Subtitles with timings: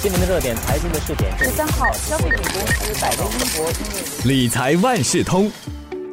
[0.00, 1.36] 新闻的热点，财经的热点。
[1.36, 5.50] 十三号，消费品公司百威英博因为理财万事通，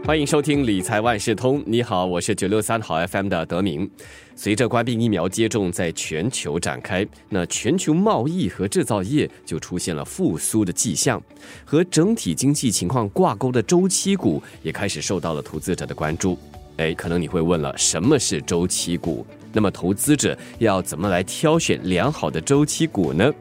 [0.03, 1.61] 欢迎收听理财万事通。
[1.67, 3.87] 你好，我是九六三好 FM 的德明。
[4.35, 11.21] 随着关闭疫苗接种在全球展开，那全球贸易和制造业就出现了复苏的迹象，
[11.63, 16.35] 和整体经济情况挂钩的周期股也开始受到了投资者的关注。
[16.77, 19.23] 哎，可能你会问了，什么是周期股？
[19.53, 23.31] 那么投资者要怎么来挑选良好的周期股呢？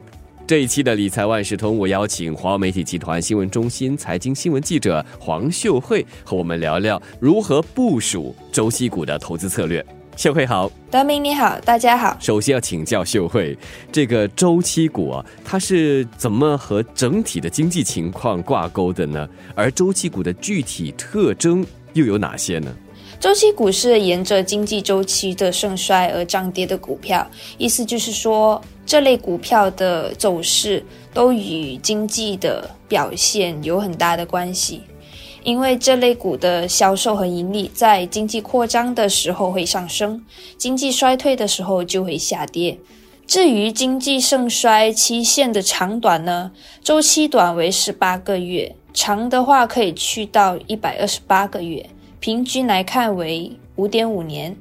[0.47, 9.83] 这一期的理财万事通，我邀请华为媒体集团新闻中心财经新闻记者黄秀慧和我们聊聊如何部署周期股的投资策略。
[10.19, 12.15] 秀慧好，德明你好，大家好。
[12.21, 13.57] 首先要请教秀慧，
[13.91, 19.27] 这个周期股啊，它是怎么和整体的经济情况挂钩的呢？
[19.55, 22.71] 而周期股的具体特征又有哪些呢？
[23.19, 27.27] 周期股是沿着经济周期的盛衰而涨跌的股票，
[27.57, 34.83] 意思就是说，这类股票的走势都与经济的表现有很大的关系。
[35.43, 40.25] 因为这类股的销售和盈利在经济扩张的时候会上升，
[40.57, 42.79] 经济衰退的时候就会下跌。
[43.27, 46.51] 至于经济盛衰期限的长短呢？
[46.83, 51.85] 周期短为十八个月，长的话可以去到一百二十八个月。
[52.21, 54.57] 平均来看为五点五年。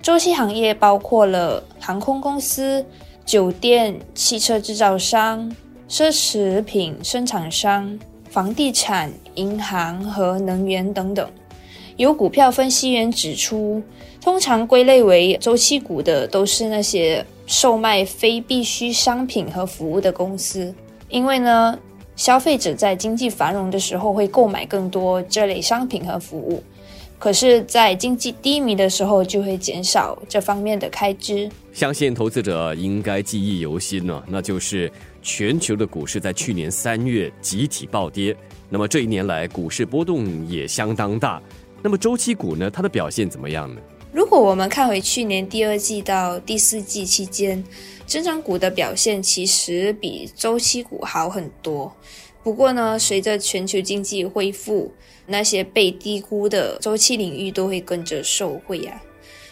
[0.00, 2.84] 周期行业包括了航空公司、
[3.24, 5.50] 酒店、汽车制造商、
[5.88, 7.98] 奢侈品生产商、
[8.28, 11.28] 房地产、银行和能源等等。
[11.96, 13.82] 有股票分析员指出，
[14.20, 20.74] 通常归类为周期股的都是那些售卖非必需商品和服务的公司，
[21.08, 21.78] 因为呢，
[22.16, 26.62] 消费者在经济繁荣的时候会购买更多这类商品和服务。
[27.22, 31.48] 可是，在经济低迷的时候，就会减少这方面的开支。
[31.72, 34.90] 相信投资者应该记忆犹新呢，那就是
[35.22, 38.36] 全球的股市在去年三月集体暴跌。
[38.68, 41.40] 那么这一年来，股市波动也相当大。
[41.80, 43.80] 那么周期股呢，它的表现怎么样呢？
[44.12, 47.62] 如果我们看回去年第二季到第四季期间，
[48.04, 51.94] 增长股的表现其实比周期股好很多。
[52.42, 54.92] 不过呢，随着全球经济恢复，
[55.26, 59.00] 那些被低估的周期领域都会跟着受惠啊。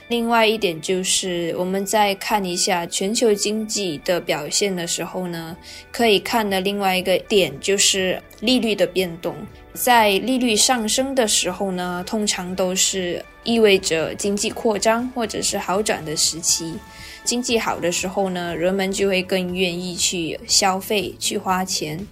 [0.08, 5.56] 另外一点就是，我们在看一下全球经济的表现的时候呢，
[5.92, 9.36] 可以看的另外一个点就是利率的变动。
[9.72, 16.74] 在利率上升的时候呢，通常都是意味着经济扩张或者是好转的时期。
[17.22, 22.04] 经济好的时候呢，人们就会更愿意去消费、去花钱。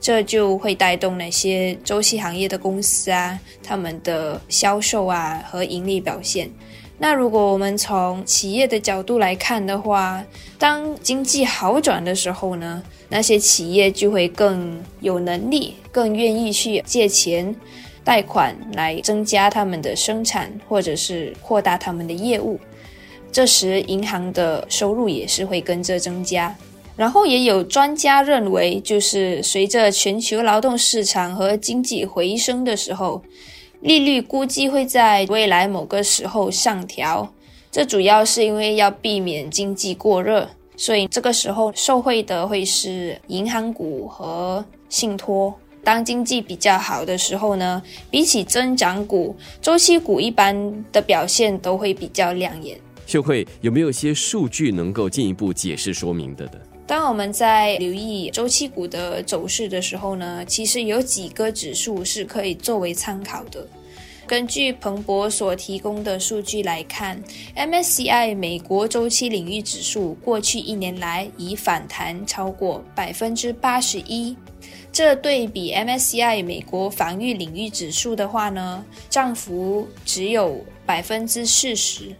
[0.00, 6.50] 这就会带动那些周期行业的公司啊，他们的销售啊和盈利表现。
[6.98, 10.24] 那如果我们从企业的角度来看的话，
[10.58, 17.54] 当经济好转的时候呢，那些企业就会更有能力、更愿意去借钱、
[18.02, 22.58] 贷款来增加他们的生产或者是扩大他们的业务。
[23.30, 26.56] 这时，银行的收入也是会跟着增加。
[26.96, 33.22] 然后也有专家认为，就是随着全球劳动市场和经济回升的时候，
[33.82, 37.30] 利率估计会在未来某个时候上调。
[37.70, 45.54] 这主要是因为要避免经济过热，所以这个时候受惠的会是银行股和信托。
[45.84, 52.80] 当经济比较好的时候呢，比起增长股，周期股一般的表现都会比较亮眼。
[53.06, 56.58] 秀慧有没有些数据能够进一步解释说明的的？
[56.86, 63.66] 当我们在留意周期股的走势的时候呢，其实有几个指数是可以作为参考的。
[64.24, 67.22] 根据彭博所提供的数据来看
[67.56, 74.36] ，MSCI 美国周期领域指数过去一年来已反弹超过百分之八十一，
[74.92, 82.14] 这对比 MSCI 美国防御领域指数的话呢，涨幅只有百分之四十。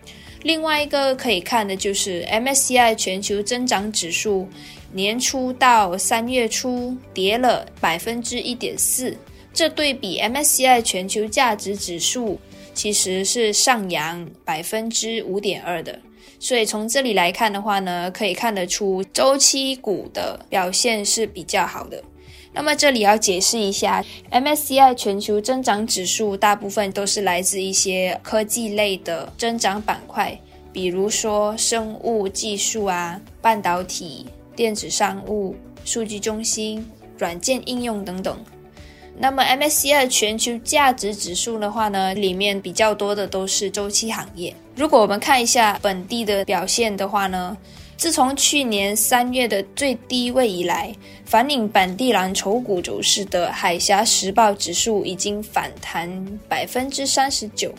[0.46, 4.46] 另外一个可以看的就是 MSCI 全球增长指数，
[4.92, 9.16] 年初到三月初跌了百分之一点四，
[9.52, 12.38] 这对比 MSCI 全球价值指数
[12.72, 15.98] 其实是上扬百分之五点二的。
[16.38, 22.00] 所以从这里来看的话呢，可以看得出周期股的表现是比较好的。
[22.52, 30.40] 那么这里要解释一下，MSCI 全球增长指数大部分都是来自一些科技类的增长板块，
[30.76, 35.56] 比如说生物技术啊、半导体、电子商务、
[35.86, 36.86] 数据中心、
[37.16, 38.38] 软件应用等等。
[39.16, 44.54] 那么 MSCI 全球价值指数的话呢，里面比较多的都是周期行业。
[44.74, 47.56] 如果我们看一下本地的表现的话呢，
[47.96, 50.94] 自从去年三月的最低位以来，
[51.24, 57.72] 反映本地蓝筹股走势的海峡时报指数已经反弹百分之三十九，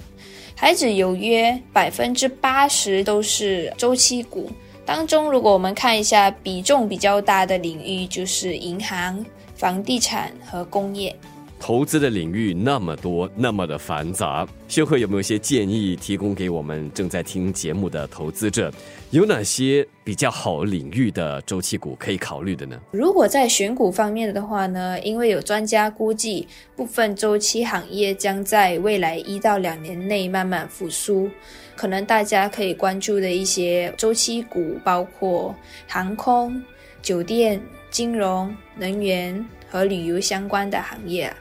[0.60, 4.52] 孩子有约百分之八十都是周期股。
[4.84, 9.24] 当中，如果我们看一下比重比较大的领域，就是银行、
[9.56, 11.16] 房地产和工业。
[11.60, 18.72] 投资的领域那么多，那么的繁杂，秀慧有没有一些建议提供给我们正在听节目的投资者？
[19.12, 22.80] 有哪些比较好领域的周期股可以考虑的呢？
[22.92, 31.30] 如果在选股方面的话呢，因为有专家估计，部分周期行业将在未来一到两年内慢慢复苏，
[31.76, 35.56] 可能大家可以关注的一些周期股包括
[35.88, 36.62] 航空、
[37.02, 39.46] 酒店、金融、能源。
[39.70, 41.36] 和旅游相关的行业啊，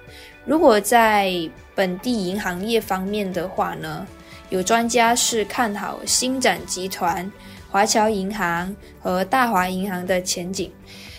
[0.45, 1.33] 如果在
[1.75, 4.07] 本地银行业方面的话呢，
[4.51, 7.31] 有专家是看好新展集团、
[7.71, 10.71] 华侨银行和大华银行的前景。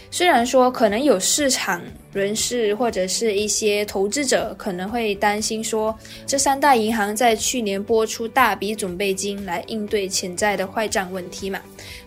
[0.10, 1.82] 虽然说可能有市场
[2.14, 5.96] 人士或者是一些投资者可能会担心说，
[6.26, 11.60] 这三大银行在去年拨出大笔准备金来应对潜在的坏账问题嘛。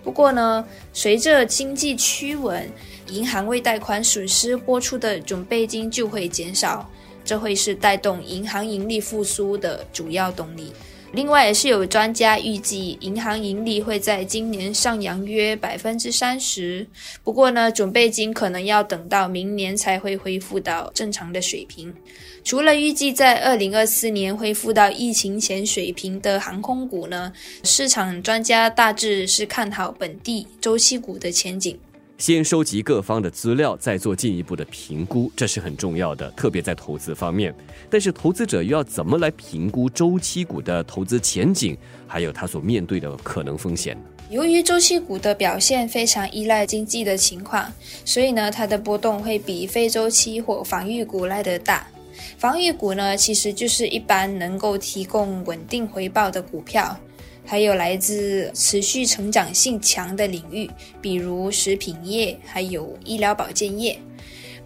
[0.03, 0.65] 不过呢，
[0.95, 2.67] 随着经济趋稳，
[3.11, 6.89] 银行为贷款损失拨出的准备金就会减少，
[7.25, 10.73] 这会是带动银行盈利复苏的主要动力。
[11.13, 16.87] 另外，也是有专家预计，银行盈利会在今年上扬约百分之三十。
[17.25, 21.93] 不过呢，准备金可能要等到明年才会恢复到正常的水平。
[22.45, 27.33] 除了预计在二零二四年恢复到疫情前水平的航空股呢，
[27.65, 31.77] 市场专家大致是看好本地周期股的前景。
[32.21, 37.53] 先收集各方的资料，再做进一步的评估，这是很重要的，特别在投资方面。
[37.89, 41.75] 但是，投资者又要怎么来评估周期股的投资前景，
[42.07, 43.97] 还有它所面对的可能风险？
[44.29, 47.73] 由于周期股的表现非常依赖经济的情况，
[48.05, 51.87] 所以呢，它的波动会比非周期或防御股来得大。
[52.37, 56.95] 防御股呢，其实就是一般能够提供稳定回报的股票。
[57.51, 60.71] 还有来自持续成长性强的领域，
[61.03, 63.99] 比如食品业，还有医疗保健业。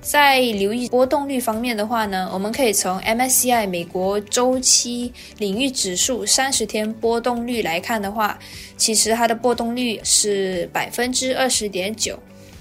[0.02, 8.38] 在留意波动率方面的话呢，我们可以从 MSCI 美国周期领域指数三十天波动率来看的话，
[8.76, 12.18] 其实它的波动率是百分之二十点九，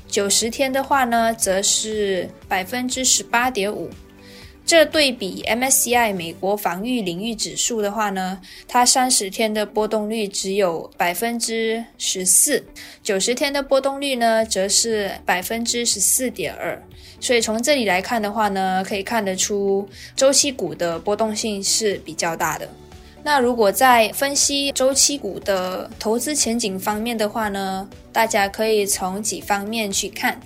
[0.08, 3.90] 九十天的话呢，则是百分之十八点五。
[4.66, 12.64] 这对比 MSCI 美国防御领域指数的话呢，它三十天的波动率只有百分之十四，
[13.04, 16.82] 九十天的波动率呢则是百分之十四点二。
[17.20, 22.68] 所以从这里来看的话呢，可以看得出周期股的波动性是比较大的。
[23.22, 30.40] 那如果在分析周期股的投资前景方面的话呢，大家可以从几方面去看。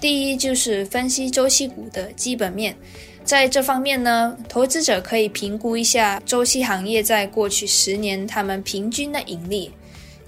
[0.00, 2.76] 第一就是分析周期股的基本面。
[3.26, 9.72] 在这方面呢，投资者可以评估一下周期行业在过去十年他们平均的盈利，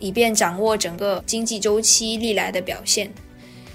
[0.00, 3.08] 以便掌握整个经济周期历来的表现。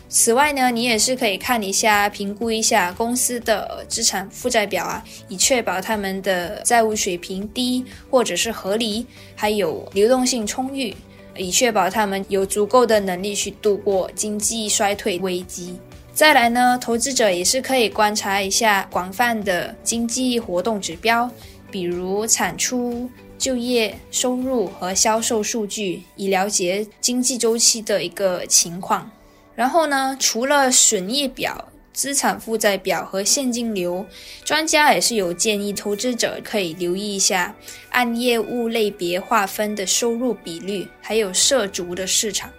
[0.09, 9.05] 此外呢，你也是可以看一下、评估一下公司的资产负债表啊，以确保他们的债务水平低或者是合理，
[9.35, 10.93] 还有流动性充裕，
[11.37, 15.79] 以确保他们有足够的能力去度过经济衰退危机。
[16.13, 21.30] 再来呢，投资者也是可以观察一下广泛的经济活动指标，
[21.71, 29.09] 比如产出、就业、收入和销售数据，以了解经济周期的一个情况。
[29.56, 34.06] 然后呢，除了损益表、资产负债表和现金流，
[34.45, 37.56] 专家也是有建议投资者可以留意一下
[37.90, 42.52] 按业务类别划分的收入比率，还有涉足的市场。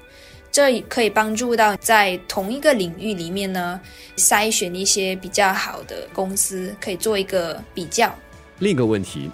[0.55, 3.81] 这可以帮助到在同一个领域里面呢，
[4.17, 8.15] 筛选一些比较好的公司，可以做一个比较。
[8.61, 9.29] 另一个问题，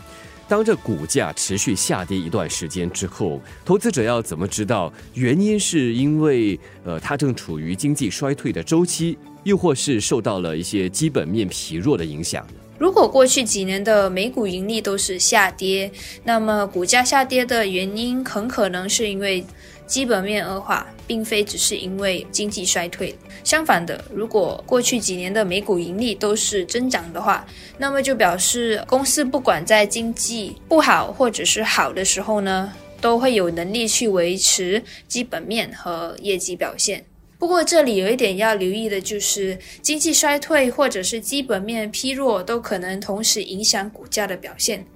[0.49, 12.47] 当这股价持续下跌一段时间之后，投资者要怎么知道原因是因为呃它正处于经济衰退的周期，又或是受到了一些基本面疲弱的影响？
[12.79, 15.93] 如果过去几年的美股盈利都是下跌，
[16.25, 19.45] 那么股价下跌的原因很可能是因为。
[19.91, 23.13] 基本面恶化，并非只是因为经济衰退。
[23.43, 27.45] 相反的，如果过去几年的美股盈利都是增长的话，
[27.77, 37.05] 那么就表示公司不管在经济不好或者是好的时候呢，都会有能力去维持基本面和业绩表现。
[37.37, 44.87] 不过这里有一点要留意的就是，经济衰退或者是基本面疲弱都可能同时影响股价的表现。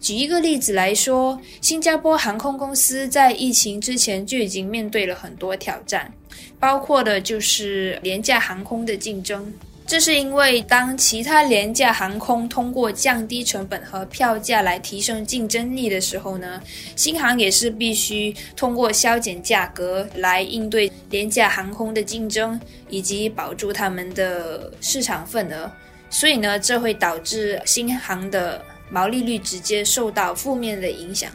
[0.00, 6.12] 举一个例子来说，新加坡航空公司在疫情之前就已经面对了很多挑战，
[6.58, 9.52] 包括的就是廉价航空的竞争。
[9.86, 16.60] 这是因为，当其他廉价航空通过降低成本和票价来提升竞争力的时候呢，
[16.94, 25.72] 新航也是必须通过削减价格来应对廉价航空的竞争，以及保住他们的市场份额。
[26.10, 31.30] 所以呢，这会导致新航的毛利率直接受到负面的影响。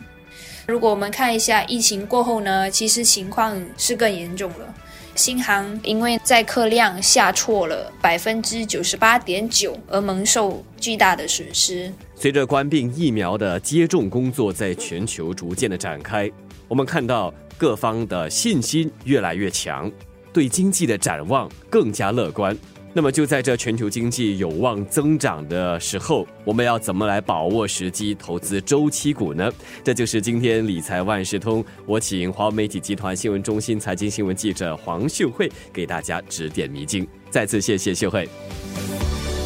[0.65, 4.73] 如果我们看一下疫情过后呢，其实情况是更严重了。
[5.15, 11.93] 新航因为载客量下挫了百分之九十八点九，而蒙受巨大的损失。
[12.15, 16.31] 随着官病疫苗的接种工作在全球逐渐的展开，
[16.67, 19.91] 我们看到各方的信心越来越强，
[20.31, 22.57] 对经济的展望更加乐观。
[22.95, 29.51] 那么就在这全球经济有望增长的时候，我们要怎么来把握时机投资周期股呢？
[29.83, 37.07] 这就是今天理财万事通，我请华为媒体集团新闻中心财经新闻记者黄秀慧给大家指点迷津。
[37.31, 38.29] 再次谢谢秀慧。